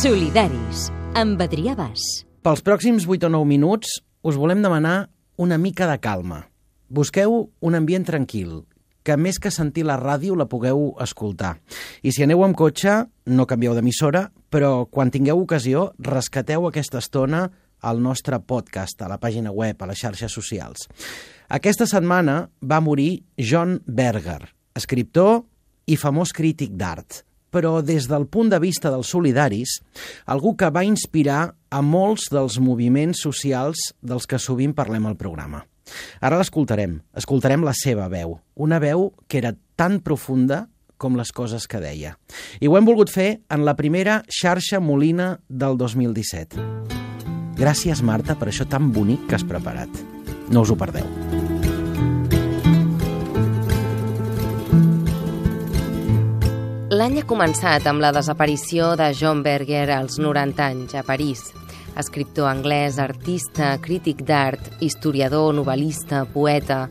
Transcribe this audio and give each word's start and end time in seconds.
Solidaris, 0.00 0.86
amb 1.12 1.42
Adrià 1.44 1.74
Bas. 1.76 2.00
Pels 2.40 2.62
pròxims 2.64 3.04
8 3.04 3.26
o 3.26 3.30
9 3.34 3.44
minuts 3.44 3.98
us 4.24 4.38
volem 4.40 4.62
demanar 4.64 5.10
una 5.36 5.58
mica 5.60 5.84
de 5.90 5.98
calma. 6.00 6.38
Busqueu 6.88 7.50
un 7.60 7.76
ambient 7.76 8.06
tranquil, 8.08 8.62
que 9.04 9.18
més 9.20 9.36
que 9.36 9.52
sentir 9.52 9.84
la 9.84 9.98
ràdio 10.00 10.38
la 10.40 10.48
pugueu 10.48 10.94
escoltar. 11.04 11.58
I 12.00 12.14
si 12.16 12.24
aneu 12.24 12.46
amb 12.46 12.56
cotxe, 12.56 12.96
no 13.28 13.44
canvieu 13.44 13.76
d'emissora, 13.76 14.30
però 14.48 14.86
quan 14.88 15.12
tingueu 15.12 15.44
ocasió, 15.44 15.90
rescateu 16.00 16.64
aquesta 16.70 17.04
estona 17.04 17.50
al 17.84 18.00
nostre 18.00 18.40
podcast, 18.40 19.04
a 19.04 19.12
la 19.12 19.20
pàgina 19.20 19.52
web, 19.52 19.76
a 19.76 19.92
les 19.92 20.00
xarxes 20.00 20.32
socials. 20.32 20.88
Aquesta 21.52 21.84
setmana 21.84 22.46
va 22.64 22.80
morir 22.80 23.26
John 23.36 23.82
Berger, 23.84 24.46
escriptor 24.72 25.42
i 25.84 26.00
famós 26.00 26.32
crític 26.32 26.72
d'art, 26.72 27.26
però 27.50 27.80
des 27.82 28.08
del 28.10 28.26
punt 28.30 28.50
de 28.52 28.60
vista 28.62 28.90
dels 28.90 29.10
solidaris, 29.10 29.80
algú 30.26 30.56
que 30.56 30.70
va 30.70 30.86
inspirar 30.86 31.54
a 31.70 31.82
molts 31.82 32.30
dels 32.32 32.58
moviments 32.62 33.22
socials 33.26 33.90
dels 34.00 34.26
que 34.26 34.38
sovint 34.38 34.74
parlem 34.74 35.06
al 35.06 35.18
programa. 35.18 35.64
Ara 36.22 36.38
l'escoltarem, 36.38 37.00
escoltarem 37.18 37.64
la 37.66 37.74
seva 37.74 38.06
veu, 38.08 38.38
una 38.54 38.78
veu 38.82 39.10
que 39.26 39.40
era 39.42 39.56
tan 39.76 39.98
profunda 40.04 40.68
com 41.00 41.16
les 41.16 41.32
coses 41.32 41.66
que 41.66 41.80
deia. 41.80 42.14
I 42.60 42.68
ho 42.68 42.76
hem 42.76 42.86
volgut 42.86 43.10
fer 43.10 43.40
en 43.50 43.64
la 43.64 43.74
primera 43.78 44.20
xarxa 44.28 44.82
Molina 44.84 45.32
del 45.48 45.80
2017. 45.80 46.60
Gràcies, 47.60 48.04
Marta, 48.04 48.36
per 48.40 48.52
això 48.52 48.68
tan 48.68 48.92
bonic 48.92 49.26
que 49.28 49.40
has 49.40 49.44
preparat. 49.48 50.04
No 50.52 50.64
us 50.64 50.72
ho 50.72 50.78
perdeu. 50.80 51.59
L'any 57.00 57.14
ha 57.16 57.24
començat 57.24 57.86
amb 57.88 58.02
la 58.04 58.10
desaparició 58.12 58.90
de 59.00 59.06
John 59.16 59.38
Berger 59.40 59.86
als 59.94 60.18
90 60.20 60.64
anys 60.66 60.90
a 60.98 61.00
París. 61.00 61.46
Escriptor 61.96 62.44
anglès, 62.50 62.98
artista, 63.00 63.70
crític 63.80 64.20
d'art, 64.28 64.66
historiador, 64.84 65.54
novel·lista, 65.56 66.26
poeta, 66.34 66.82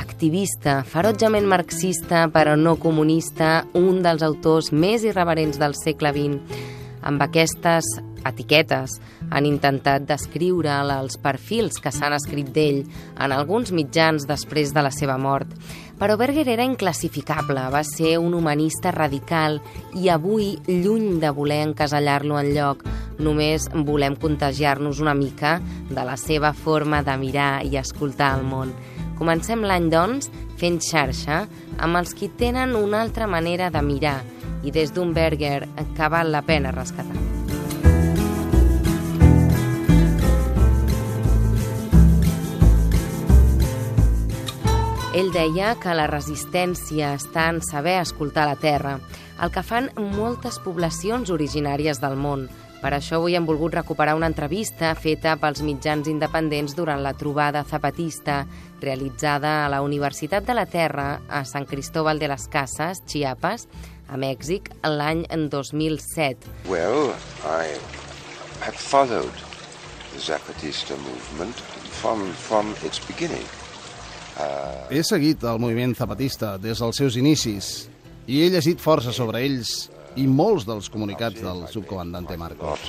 activista, 0.00 0.78
ferotjament 0.88 1.44
marxista 1.52 2.22
però 2.32 2.56
no 2.56 2.78
comunista, 2.80 3.66
un 3.76 4.00
dels 4.06 4.24
autors 4.24 4.72
més 4.72 5.04
irreverents 5.04 5.60
del 5.60 5.76
segle 5.76 6.14
XX. 6.16 6.64
Amb 7.04 7.28
aquestes 7.28 7.92
etiquetes 8.28 8.98
han 9.30 9.46
intentat 9.48 10.06
descriure'l 10.08 10.92
els 10.94 11.18
perfils 11.22 11.80
que 11.82 11.92
s'han 11.94 12.16
escrit 12.16 12.52
d'ell 12.54 12.84
en 13.18 13.34
alguns 13.34 13.72
mitjans 13.72 14.26
després 14.28 14.74
de 14.74 14.84
la 14.84 14.92
seva 14.94 15.18
mort. 15.18 15.50
Però 15.98 16.14
Berger 16.16 16.46
era 16.48 16.62
inclassificable, 16.62 17.64
va 17.74 17.82
ser 17.82 18.18
un 18.22 18.34
humanista 18.38 18.92
radical 18.94 19.58
i 19.98 20.08
avui, 20.14 20.52
lluny 20.68 21.18
de 21.18 21.32
voler 21.34 21.64
encasellar-lo 21.66 22.38
en 22.38 22.52
lloc, 22.54 22.84
només 23.18 23.66
volem 23.74 24.14
contagiar-nos 24.14 25.00
una 25.02 25.16
mica 25.18 25.58
de 25.90 26.04
la 26.06 26.16
seva 26.16 26.52
forma 26.54 27.02
de 27.02 27.16
mirar 27.18 27.64
i 27.66 27.74
escoltar 27.80 28.36
el 28.38 28.46
món. 28.46 28.70
Comencem 29.18 29.64
l'any, 29.66 29.88
doncs, 29.90 30.30
fent 30.58 30.78
xarxa 30.82 31.42
amb 31.78 31.98
els 31.98 32.14
qui 32.14 32.30
tenen 32.30 32.76
una 32.78 33.02
altra 33.02 33.26
manera 33.26 33.72
de 33.74 33.82
mirar 33.82 34.20
i 34.62 34.74
des 34.74 34.94
d'un 34.94 35.14
Berger 35.14 35.66
que 35.96 36.08
val 36.14 36.32
la 36.34 36.46
pena 36.46 36.74
rescatar. 36.74 37.37
Ell 45.18 45.32
deia 45.34 45.72
que 45.82 45.90
la 45.98 46.04
resistència 46.06 47.08
està 47.16 47.48
en 47.50 47.56
saber 47.66 47.96
escoltar 47.98 48.44
la 48.46 48.54
terra, 48.54 48.92
el 49.42 49.50
que 49.50 49.64
fan 49.66 49.88
moltes 50.14 50.60
poblacions 50.62 51.32
originàries 51.34 51.98
del 51.98 52.14
món. 52.14 52.44
Per 52.78 52.92
això 52.94 53.18
avui 53.18 53.34
hem 53.34 53.48
volgut 53.48 53.74
recuperar 53.74 54.14
una 54.14 54.28
entrevista 54.30 54.92
feta 54.94 55.34
pels 55.42 55.64
mitjans 55.66 56.06
independents 56.06 56.78
durant 56.78 57.02
la 57.02 57.16
trobada 57.18 57.64
zapatista 57.66 58.44
realitzada 58.78 59.64
a 59.64 59.68
la 59.74 59.82
Universitat 59.82 60.46
de 60.46 60.54
la 60.54 60.68
Terra 60.70 61.10
a 61.26 61.42
Sant 61.42 61.66
Cristóbal 61.66 62.22
de 62.22 62.30
las 62.30 62.46
Casas, 62.46 63.02
Chiapas, 63.02 63.66
a 64.06 64.14
Mèxic, 64.14 64.70
l'any 64.86 65.26
2007. 65.34 66.46
Well, 66.70 67.16
I 67.42 67.74
had 68.62 68.78
followed 68.78 69.34
the 70.14 70.22
Zapatista 70.22 70.94
movement 70.94 71.58
from, 71.98 72.30
from 72.34 72.76
its 72.86 73.02
beginning. 73.02 73.48
He 74.90 75.02
seguit 75.04 75.42
el 75.44 75.58
moviment 75.60 75.94
zapatista 75.98 76.56
des 76.58 76.80
dels 76.80 76.96
seus 76.96 77.16
inicis 77.20 77.88
i 78.28 78.42
he 78.42 78.50
llegit 78.52 78.80
força 78.80 79.12
sobre 79.12 79.42
ells 79.44 79.88
i 80.18 80.26
molts 80.26 80.66
dels 80.66 80.88
comunicats 80.90 81.42
del 81.44 81.66
subcomandante 81.72 82.36
Marcos. 82.40 82.88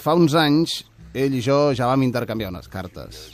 Fa 0.00 0.14
uns 0.18 0.34
anys, 0.38 0.82
ell 1.14 1.34
i 1.36 1.42
jo 1.44 1.58
ja 1.76 1.88
vam 1.90 2.02
intercanviar 2.06 2.50
unes 2.52 2.68
cartes. 2.72 3.26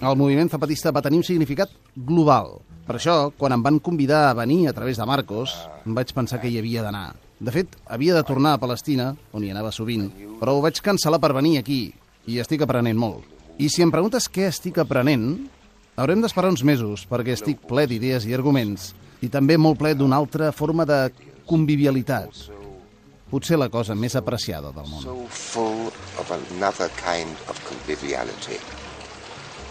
El 0.00 0.16
moviment 0.16 0.50
zapatista 0.50 0.92
va 0.94 1.02
tenir 1.04 1.20
un 1.20 1.26
significat 1.26 1.72
global. 1.94 2.60
Per 2.86 2.96
això, 2.98 3.16
quan 3.38 3.54
em 3.54 3.62
van 3.62 3.78
convidar 3.78 4.28
a 4.28 4.36
venir 4.38 4.64
a 4.68 4.74
través 4.74 4.98
de 4.98 5.06
Marcos, 5.06 5.52
em 5.86 5.94
vaig 5.94 6.14
pensar 6.14 6.40
que 6.42 6.50
hi 6.50 6.58
havia 6.58 6.82
d'anar. 6.82 7.12
De 7.40 7.52
fet, 7.54 7.76
havia 7.86 8.16
de 8.16 8.24
tornar 8.26 8.56
a 8.56 8.60
Palestina, 8.62 9.12
on 9.32 9.44
hi 9.44 9.52
anava 9.52 9.70
sovint, 9.72 10.08
però 10.40 10.56
ho 10.56 10.64
vaig 10.64 10.80
cancel·lar 10.82 11.20
per 11.22 11.32
venir 11.36 11.58
aquí, 11.60 11.84
i 12.26 12.40
estic 12.42 12.64
aprenent 12.66 12.98
molt. 12.98 13.39
I 13.60 13.68
si 13.68 13.82
em 13.84 13.90
preguntes 13.92 14.24
què 14.32 14.46
estic 14.48 14.78
aprenent, 14.80 15.26
haurem 16.00 16.22
d'esperar 16.24 16.48
uns 16.48 16.62
mesos, 16.64 17.02
perquè 17.10 17.34
estic 17.36 17.60
ple 17.68 17.84
d'idees 17.90 18.24
i 18.24 18.32
arguments, 18.32 18.94
i 19.20 19.28
també 19.28 19.58
molt 19.60 19.76
ple 19.82 19.92
d'una 19.92 20.16
altra 20.16 20.48
forma 20.56 20.86
de 20.88 21.00
convivialitat. 21.50 22.46
Potser 23.28 23.58
la 23.60 23.68
cosa 23.68 23.94
més 23.94 24.16
apreciada 24.16 24.72
del 24.72 24.88
món. 24.88 25.02
so 25.04 25.26
full 25.28 25.92
of 26.18 26.32
another 26.32 26.88
kind 27.04 27.36
of 27.52 27.60
conviviality, 27.68 28.56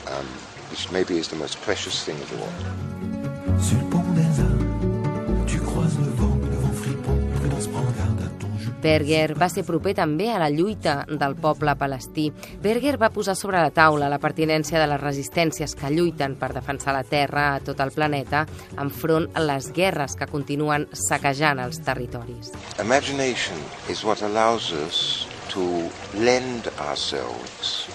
um, 0.05 0.27
which 0.69 0.91
maybe 0.91 1.17
is 1.17 1.27
the 1.27 1.35
most 1.35 1.59
precious 1.65 2.05
thing 2.05 2.21
of 2.21 2.29
all. 2.37 3.98
Berger 8.81 9.33
va 9.37 9.49
ser 9.51 9.65
proper 9.67 9.93
també 9.97 10.29
a 10.31 10.39
la 10.39 10.49
lluita 10.49 11.03
del 11.09 11.35
poble 11.39 11.75
palestí. 11.79 12.29
Berger 12.63 12.95
va 13.01 13.11
posar 13.13 13.35
sobre 13.35 13.59
la 13.59 13.73
taula 13.75 14.09
la 14.11 14.21
pertinència 14.23 14.79
de 14.79 14.87
les 14.87 15.01
resistències 15.01 15.75
que 15.75 15.91
lluiten 15.91 16.37
per 16.39 16.53
defensar 16.55 16.95
la 16.95 17.03
terra 17.03 17.55
a 17.55 17.59
tot 17.63 17.79
el 17.83 17.91
planeta 17.91 18.45
enfront 18.79 19.29
a 19.35 19.43
les 19.43 19.71
guerres 19.75 20.15
que 20.15 20.29
continuen 20.31 20.87
saquejant 20.93 21.59
els 21.63 21.81
territoris. 21.83 22.53
Imagination 22.79 23.57
is 23.89 24.03
what 24.03 24.23
allows 24.23 24.71
us 24.71 25.27
to 25.53 25.65
lend 26.13 26.69
ourselves 26.79 27.89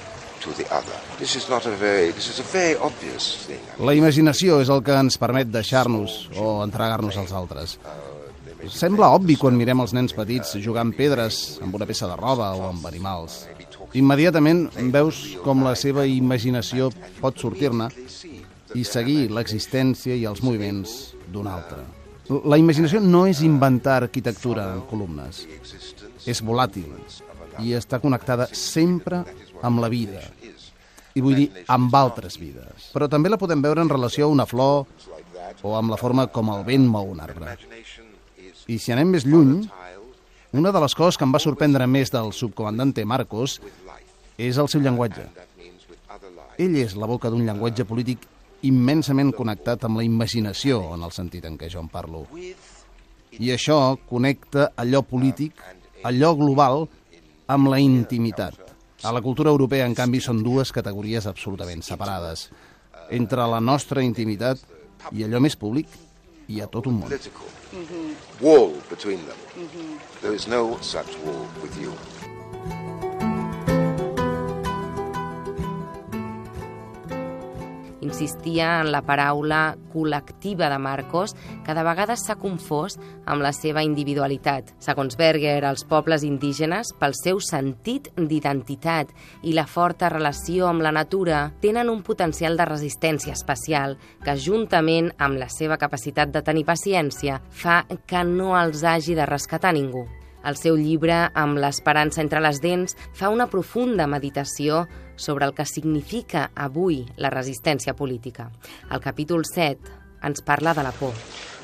to 0.45 0.53
the 0.53 0.67
other. 0.75 0.97
This 1.19 1.37
is 1.37 1.49
not 1.49 1.67
a 1.67 1.71
very, 1.71 2.13
this 2.13 2.29
is 2.29 2.41
a 2.41 2.47
very 2.53 2.77
obvious 2.77 3.47
thing. 3.47 3.63
La 3.79 3.95
imaginació 3.97 4.61
és 4.61 4.69
el 4.69 4.83
que 4.85 4.97
ens 4.99 5.17
permet 5.21 5.49
deixar-nos 5.49 6.27
o 6.37 6.59
entregar-nos 6.65 7.17
als 7.17 7.33
altres. 7.33 7.79
Sembla 8.71 9.11
obvi 9.17 9.37
quan 9.41 9.57
mirem 9.59 9.83
els 9.83 9.93
nens 9.97 10.15
petits 10.17 10.55
jugant 10.65 10.93
pedres 10.97 11.59
amb 11.65 11.75
una 11.77 11.89
peça 11.89 12.09
de 12.11 12.17
roba 12.21 12.53
o 12.57 12.69
amb 12.69 12.87
animals. 12.89 13.45
Immediatament 13.95 14.69
veus 14.95 15.21
com 15.45 15.65
la 15.67 15.75
seva 15.79 16.07
imaginació 16.09 16.91
pot 17.21 17.39
sortir-ne 17.41 17.91
i 18.75 18.85
seguir 18.85 19.29
l'existència 19.31 20.17
i 20.17 20.25
els 20.31 20.43
moviments 20.43 21.15
d'un 21.31 21.51
altre. 21.51 21.83
La 22.49 22.57
imaginació 22.59 23.03
no 23.05 23.27
és 23.29 23.43
inventar 23.45 24.01
arquitectura 24.01 24.71
en 24.75 24.83
columnes. 24.89 25.45
És 26.25 26.41
volàtil 26.41 26.89
i 27.63 27.75
està 27.77 28.01
connectada 28.03 28.49
sempre 28.57 29.23
amb 29.63 29.83
la 29.85 29.91
vida. 29.93 30.23
I 31.15 31.23
vull 31.23 31.37
dir, 31.39 31.51
amb 31.71 31.95
altres 31.95 32.41
vides. 32.41 32.89
Però 32.95 33.07
també 33.11 33.31
la 33.31 33.39
podem 33.39 33.63
veure 33.63 33.85
en 33.85 33.93
relació 33.93 34.27
a 34.27 34.33
una 34.33 34.49
flor 34.51 34.89
o 35.63 35.77
amb 35.79 35.93
la 35.93 36.01
forma 36.01 36.27
com 36.27 36.51
el 36.57 36.65
vent 36.67 36.89
mou 36.91 37.13
un 37.13 37.23
arbre. 37.23 37.55
I 38.67 38.79
si 38.81 38.93
anem 38.95 39.11
més 39.13 39.27
lluny, 39.29 39.67
una 40.57 40.71
de 40.73 40.81
les 40.81 40.95
coses 40.97 41.19
que 41.19 41.27
em 41.27 41.33
va 41.35 41.43
sorprendre 41.43 41.87
més 41.91 42.13
del 42.15 42.31
subcomandante 42.33 43.05
Marcos 43.05 43.59
és 44.39 44.57
el 44.57 44.71
seu 44.73 44.81
llenguatge. 44.85 45.27
Ell 46.63 46.77
és 46.79 46.95
la 46.97 47.09
boca 47.11 47.29
d'un 47.31 47.45
llenguatge 47.45 47.85
polític 47.85 48.25
immensament 48.65 49.35
connectat 49.37 49.85
amb 49.85 49.99
la 50.01 50.05
imaginació, 50.07 50.81
en 50.95 51.03
el 51.05 51.13
sentit 51.13 51.45
en 51.45 51.59
què 51.61 51.69
jo 51.69 51.83
en 51.83 51.91
parlo. 51.93 52.25
I 53.35 53.51
això 53.53 53.97
connecta 54.09 54.71
allò 54.81 55.03
polític, 55.05 55.59
allò 56.07 56.33
global, 56.39 56.87
amb 57.51 57.69
la 57.69 57.81
intimitat. 57.83 58.57
A 59.05 59.13
la 59.13 59.21
cultura 59.21 59.51
europea, 59.53 59.85
en 59.85 59.93
canvi, 59.99 60.23
són 60.25 60.41
dues 60.47 60.73
categories 60.73 61.27
absolutament 61.29 61.83
separades. 61.85 62.49
Entre 63.13 63.45
la 63.51 63.61
nostra 63.61 64.01
intimitat 64.07 64.63
i 65.13 65.27
allò 65.27 65.43
més 65.45 65.59
públic 65.61 65.91
hi 66.49 66.61
ha 66.61 66.67
tot 66.69 66.87
un 66.91 66.99
món. 67.01 67.09
Political 67.09 67.49
mm-hmm. 67.73 68.45
wall 68.45 68.75
between 68.91 69.25
them. 69.27 69.39
Mm-hmm. 69.57 69.99
There 70.23 70.35
is 70.35 70.49
no 70.49 70.79
such 70.81 71.17
wall 71.25 71.47
with 71.63 71.81
you. 71.81 71.93
Insistia 78.15 78.81
en 78.81 78.93
la 78.95 79.01
paraula 79.03 79.75
col·lectiva 79.91 80.69
de 80.71 80.79
Marcos, 80.79 81.35
que 81.67 81.75
de 81.75 81.83
vegades 81.83 82.23
s'ha 82.23 82.37
confós 82.39 82.95
amb 83.27 83.43
la 83.43 83.51
seva 83.53 83.83
individualitat. 83.83 84.71
Segons 84.79 85.19
Berger, 85.19 85.65
els 85.67 85.83
pobles 85.91 86.23
indígenes, 86.23 86.93
pel 87.01 87.17
seu 87.19 87.43
sentit 87.43 88.13
d'identitat 88.15 89.11
i 89.43 89.55
la 89.59 89.67
forta 89.67 90.13
relació 90.15 90.71
amb 90.71 90.87
la 90.87 90.95
natura, 90.95 91.49
tenen 91.61 91.91
un 91.91 92.05
potencial 92.07 92.57
de 92.57 92.71
resistència 92.71 93.35
especial 93.35 93.99
que, 94.23 94.39
juntament 94.39 95.11
amb 95.19 95.41
la 95.41 95.51
seva 95.51 95.81
capacitat 95.81 96.31
de 96.31 96.45
tenir 96.47 96.69
paciència, 96.71 97.43
fa 97.51 97.83
que 98.07 98.23
no 98.29 98.55
els 98.61 98.87
hagi 98.87 99.19
de 99.19 99.27
rescatar 99.27 99.75
ningú. 99.75 100.07
El 100.45 100.59
seu 100.61 100.77
llibre, 100.77 101.31
amb 101.33 101.57
l'esperança 101.57 102.21
entre 102.21 102.43
les 102.45 102.61
dents, 102.61 102.97
fa 103.17 103.31
una 103.33 103.47
profunda 103.49 104.07
meditació 104.07 104.85
sobre 105.17 105.47
el 105.49 105.55
que 105.57 105.65
significa 105.65 106.51
avui 106.55 107.05
la 107.17 107.31
resistència 107.33 107.95
política. 107.97 108.51
El 108.91 109.01
capítol 109.01 109.47
7 109.49 110.03
ens 110.29 110.45
parla 110.45 110.75
de 110.75 110.85
la 110.85 110.93
por. 110.93 111.15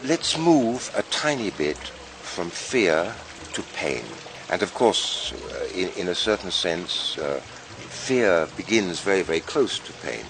Let's 0.08 0.38
move 0.38 0.88
a 0.96 1.02
tiny 1.12 1.50
bit 1.58 1.78
from 2.22 2.48
fear 2.48 3.12
to 3.52 3.62
pain. 3.76 4.04
And 4.50 4.62
of 4.62 4.72
course, 4.74 5.32
uh, 5.32 5.78
in, 5.78 5.90
in 5.96 6.08
a 6.08 6.14
certain 6.14 6.50
sense, 6.50 7.18
uh, 7.20 7.40
fear 7.88 8.48
begins 8.56 9.00
very, 9.00 9.22
very 9.22 9.40
close 9.40 9.78
to 9.78 9.92
pain. 10.02 10.24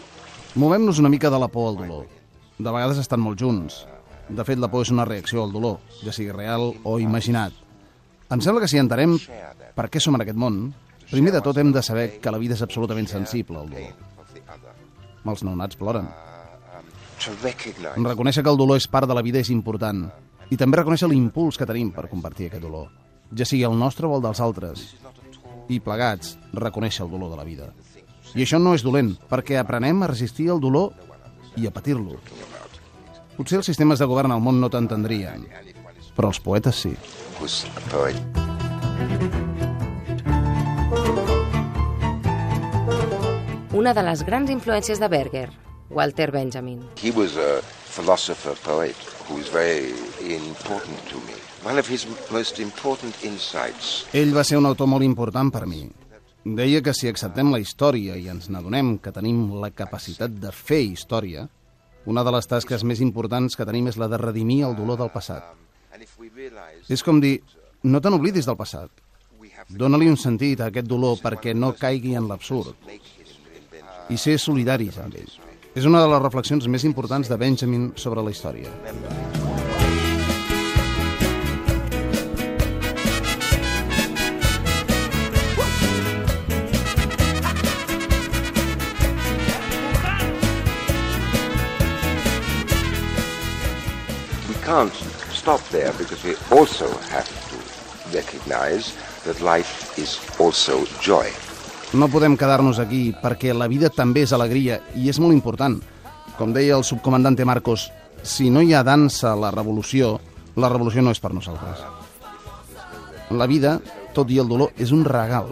Movem-nos 0.55 0.99
una 0.99 1.08
mica 1.08 1.31
de 1.31 1.38
la 1.38 1.49
por 1.49 1.69
al 1.69 1.76
dolor. 1.76 2.06
De 2.58 2.70
vegades 2.70 2.99
estan 2.99 3.20
molt 3.23 3.38
junts. 3.41 3.85
De 4.29 4.44
fet, 4.44 4.58
la 4.58 4.69
por 4.70 4.82
és 4.85 4.91
una 4.91 5.06
reacció 5.06 5.44
al 5.44 5.55
dolor, 5.55 5.79
ja 6.02 6.12
sigui 6.12 6.35
real 6.35 6.73
o 6.85 6.99
imaginat. 7.00 7.55
Em 8.30 8.38
sembla 8.38 8.62
que 8.62 8.70
si 8.70 8.78
entenem 8.78 9.16
per 9.74 9.88
què 9.90 9.98
som 9.98 10.14
en 10.14 10.22
aquest 10.22 10.38
món, 10.38 10.68
primer 11.10 11.32
de 11.34 11.42
tot 11.42 11.58
hem 11.58 11.72
de 11.74 11.82
saber 11.82 12.20
que 12.22 12.30
la 12.30 12.38
vida 12.38 12.54
és 12.54 12.62
absolutament 12.62 13.08
sensible 13.10 13.58
al 13.58 13.70
dolor. 13.72 13.94
Els 15.30 15.42
nounats 15.42 15.78
ploren. 15.80 16.06
Reconèixer 18.06 18.44
que 18.46 18.52
el 18.52 18.60
dolor 18.60 18.78
és 18.78 18.86
part 18.88 19.10
de 19.10 19.16
la 19.18 19.24
vida 19.26 19.42
és 19.42 19.50
important. 19.50 20.06
I 20.50 20.58
també 20.58 20.78
reconèixer 20.78 21.08
l'impuls 21.10 21.58
que 21.58 21.66
tenim 21.66 21.90
per 21.94 22.08
compartir 22.10 22.48
aquest 22.48 22.62
dolor, 22.62 22.86
ja 23.34 23.46
sigui 23.46 23.66
el 23.66 23.74
nostre 23.78 24.06
o 24.06 24.14
el 24.16 24.22
dels 24.22 24.40
altres. 24.42 24.86
I 25.70 25.78
plegats, 25.82 26.36
reconèixer 26.54 27.04
el 27.06 27.10
dolor 27.10 27.34
de 27.34 27.38
la 27.38 27.46
vida. 27.46 27.68
I 28.34 28.46
això 28.46 28.62
no 28.62 28.76
és 28.78 28.86
dolent, 28.86 29.12
perquè 29.30 29.58
aprenem 29.58 30.02
a 30.02 30.10
resistir 30.10 30.48
el 30.54 30.62
dolor 30.62 30.94
i 31.58 31.66
a 31.66 31.74
patir-lo. 31.74 32.18
Potser 33.36 33.58
els 33.58 33.70
sistemes 33.70 33.98
de 33.98 34.06
govern 34.06 34.34
al 34.34 34.42
món 34.42 34.58
no 34.62 34.70
t'entendrien, 34.70 35.46
però 36.20 36.28
els 36.28 36.40
poetes 36.44 36.76
sí. 36.84 36.90
was 37.40 37.64
a 37.64 37.81
poet. 37.88 38.17
Una 43.72 43.94
de 43.96 44.02
les 44.05 44.20
grans 44.28 44.50
influències 44.52 45.00
de 45.00 45.08
Berger, 45.08 45.46
Walter 45.88 46.28
Benjamin. 46.31 46.82
He 47.00 47.11
was 47.17 47.38
a 47.40 47.62
philosopher 47.64 48.52
poet 48.67 48.96
who 49.25 49.38
was 49.38 49.49
very 49.49 49.94
important 50.28 51.00
to 51.08 51.17
me. 51.25 51.38
One 51.64 51.81
of 51.81 51.88
his 51.88 52.05
most 52.31 52.61
important 52.61 53.16
insights 53.25 54.05
Ell 54.12 54.37
va 54.37 54.44
ser 54.44 54.61
un 54.61 54.69
autor 54.69 54.88
molt 54.93 55.05
important 55.05 55.49
per 55.52 55.64
mi. 55.64 55.87
Deia 56.44 56.82
que 56.84 56.93
si 56.96 57.08
acceptem 57.08 57.49
la 57.52 57.61
història 57.61 58.19
i 58.20 58.28
ens 58.28 58.50
n'adonem 58.52 58.99
que 59.00 59.12
tenim 59.12 59.56
la 59.61 59.73
capacitat 59.73 60.37
de 60.37 60.52
fer 60.52 60.82
història, 60.84 61.46
una 62.05 62.25
de 62.25 62.37
les 62.37 62.49
tasques 62.49 62.84
més 62.84 63.00
importants 63.00 63.56
que 63.56 63.69
tenim 63.69 63.88
és 63.88 63.96
la 64.00 64.08
de 64.08 64.20
redimir 64.20 64.62
el 64.69 64.76
dolor 64.76 65.00
del 65.00 65.12
passat. 65.16 65.56
És 66.88 67.02
com 67.06 67.20
dir, 67.20 67.38
no 67.82 68.00
te 68.00 68.12
n'oblidis 68.12 68.48
del 68.48 68.58
passat. 68.58 68.90
Dóna-li 69.70 70.08
un 70.10 70.19
sentit 70.20 70.60
a 70.60 70.70
aquest 70.70 70.88
dolor 70.88 71.19
perquè 71.22 71.54
no 71.56 71.72
caigui 71.78 72.16
en 72.19 72.28
l'absurd. 72.28 72.75
I 74.10 74.19
ser 74.19 74.38
solidaris 74.42 74.98
amb 74.98 75.16
ell. 75.20 75.37
És 75.75 75.87
una 75.87 76.02
de 76.02 76.08
les 76.10 76.22
reflexions 76.22 76.66
més 76.66 76.84
importants 76.88 77.31
de 77.31 77.38
Benjamin 77.38 77.92
sobre 77.96 78.25
la 78.26 78.34
història. 78.34 78.72
we 79.34 79.39
stop 95.40 95.60
there 95.72 95.92
because 95.96 96.20
we 96.22 96.37
also 96.52 96.84
have 97.08 97.28
to 97.48 97.56
recognize 98.12 98.92
that 99.25 99.40
life 99.40 99.96
is 99.96 100.20
also 100.38 100.84
joy. 101.00 101.25
No 101.96 102.06
podem 102.12 102.37
quedar-nos 102.37 102.78
aquí 102.78 103.14
perquè 103.16 103.54
la 103.56 103.66
vida 103.66 103.88
també 103.88 104.26
és 104.26 104.34
alegria 104.37 104.78
i 104.94 105.08
és 105.08 105.19
molt 105.19 105.32
important. 105.32 105.78
Com 106.37 106.52
deia 106.52 106.76
el 106.76 106.84
subcomandante 106.84 107.46
Marcos, 107.48 107.88
si 108.22 108.50
no 108.52 108.60
hi 108.60 108.75
ha 108.76 108.84
dansa 108.84 109.32
a 109.32 109.38
la 109.40 109.50
revolució, 109.50 110.19
la 110.60 110.69
revolució 110.69 111.02
no 111.02 111.14
és 111.16 111.22
per 111.25 111.32
nosaltres. 111.32 111.81
La 113.32 113.48
vida, 113.48 113.78
tot 114.12 114.31
i 114.31 114.38
el 114.42 114.48
dolor, 114.50 114.75
és 114.76 114.92
un 114.92 115.06
regal. 115.08 115.50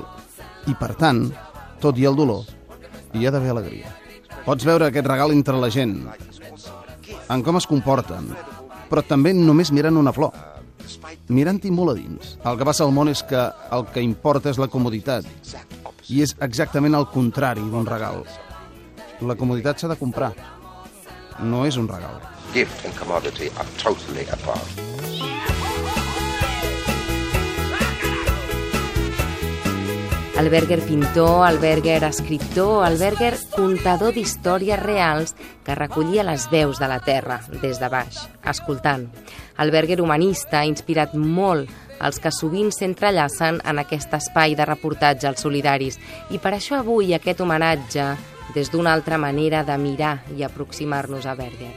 I, 0.68 0.76
per 0.76 0.92
tant, 1.00 1.24
tot 1.80 1.96
i 1.96 2.04
el 2.04 2.18
dolor, 2.18 2.44
hi 3.16 3.24
ha 3.24 3.32
d'haver 3.32 3.54
alegria. 3.54 3.94
Pots 4.44 4.68
veure 4.68 4.88
aquest 4.88 5.08
regal 5.08 5.32
entre 5.32 5.56
la 5.56 5.72
gent, 5.72 5.96
en 7.28 7.42
com 7.44 7.58
es 7.58 7.66
comporten, 7.68 8.30
però 8.88 9.04
també 9.06 9.34
només 9.36 9.72
mirant 9.72 9.96
una 10.00 10.12
flor, 10.16 10.32
mirant-hi 11.28 11.72
molt 11.74 11.92
a 11.92 11.96
dins. 11.98 12.36
El 12.44 12.58
que 12.58 12.68
passa 12.68 12.84
al 12.86 12.94
món 12.96 13.10
és 13.12 13.22
que 13.28 13.40
el 13.76 13.86
que 13.94 14.04
importa 14.04 14.50
és 14.52 14.60
la 14.60 14.70
comoditat, 14.72 15.26
i 16.08 16.22
és 16.24 16.34
exactament 16.44 16.96
el 16.96 17.08
contrari 17.12 17.64
d'un 17.64 17.86
regal. 17.88 18.24
La 19.20 19.36
comoditat 19.36 19.80
s'ha 19.80 19.92
de 19.92 19.98
comprar, 20.00 20.32
no 21.40 21.66
és 21.66 21.76
un 21.76 21.88
regal. 21.90 22.22
Gift 22.54 22.86
and 22.86 22.96
commodity 22.96 23.52
are 23.58 23.68
totally 23.76 24.24
apart. 24.32 24.97
El 30.38 30.50
Berger 30.50 30.78
pintor, 30.86 31.48
el 31.50 31.58
Berger 31.58 32.04
escriptor, 32.04 32.86
el 32.86 32.96
Berger 32.96 33.32
contador 33.50 34.12
d'històries 34.14 34.78
reals 34.78 35.32
que 35.66 35.74
recollia 35.74 36.22
les 36.22 36.44
veus 36.52 36.78
de 36.78 36.86
la 36.86 37.00
terra 37.02 37.40
des 37.58 37.80
de 37.82 37.88
baix, 37.90 38.20
escoltant. 38.46 39.08
El 39.58 39.72
Berger 39.74 39.98
humanista 39.98 40.60
ha 40.60 40.70
inspirat 40.70 41.16
molt 41.18 41.66
els 41.98 42.22
que 42.22 42.30
sovint 42.30 42.70
s'entrellacen 42.70 43.58
en 43.66 43.82
aquest 43.82 44.14
espai 44.14 44.54
de 44.54 44.68
reportatge 44.70 45.26
als 45.26 45.42
solidaris 45.42 45.98
i 46.30 46.38
per 46.38 46.54
això 46.54 46.78
avui 46.78 47.10
aquest 47.18 47.42
homenatge 47.42 48.06
des 48.54 48.70
d'una 48.70 48.94
altra 48.94 49.18
manera 49.18 49.64
de 49.66 49.74
mirar 49.74 50.20
i 50.38 50.46
aproximar-nos 50.46 51.26
a 51.26 51.34
Berger. 51.34 51.74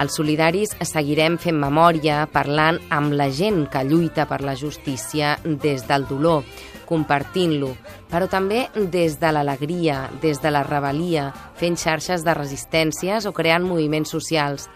Els 0.00 0.16
solidaris 0.16 0.72
seguirem 0.88 1.36
fent 1.38 1.60
memòria, 1.60 2.24
parlant 2.32 2.80
amb 2.90 3.12
la 3.12 3.28
gent 3.30 3.68
que 3.70 3.84
lluita 3.84 4.24
per 4.26 4.40
la 4.40 4.56
justícia 4.56 5.36
des 5.44 5.84
del 5.86 6.08
dolor, 6.08 6.48
compartint-lo, 6.88 7.72
però 8.10 8.28
també 8.30 8.66
des 8.74 9.18
de 9.20 9.32
l'alegria, 9.32 10.08
des 10.22 10.40
de 10.42 10.52
la 10.52 10.64
rebel·lia, 10.66 11.30
fent 11.58 11.76
xarxes 11.80 12.24
de 12.24 12.34
resistències 12.36 13.26
o 13.26 13.32
creant 13.36 13.66
moviments 13.66 14.14
socials. 14.14 14.68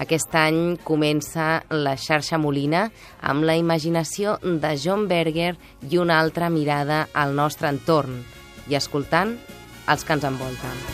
Aquest 0.00 0.34
any 0.34 0.76
comença 0.82 1.62
la 1.70 1.94
xarxa 1.94 2.38
Molina 2.38 2.88
amb 3.22 3.46
la 3.46 3.54
imaginació 3.56 4.38
de 4.42 4.74
John 4.82 5.06
Berger 5.08 5.54
i 5.90 6.02
una 6.02 6.18
altra 6.18 6.50
mirada 6.50 7.04
al 7.14 7.36
nostre 7.38 7.70
entorn 7.70 8.24
i 8.66 8.74
escoltant 8.74 9.36
els 9.86 10.04
que 10.04 10.16
ens 10.16 10.26
envolten. 10.26 10.84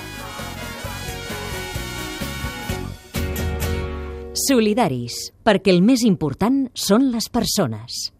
Solidaris, 4.41 5.31
perquè 5.45 5.73
el 5.75 5.83
més 5.85 6.03
important 6.07 6.65
són 6.75 7.11
les 7.13 7.29
persones. 7.33 8.11